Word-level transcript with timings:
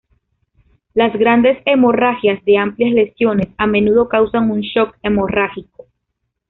Las 0.95 1.13
grandes 1.13 1.59
hemorragias 1.63 2.43
de 2.43 2.57
amplias 2.57 2.91
lesiones, 2.91 3.49
a 3.57 3.67
menudo 3.67 4.09
causan 4.09 4.49
un 4.49 4.61
"shock" 4.61 4.95
hemorrágico. 5.03 5.85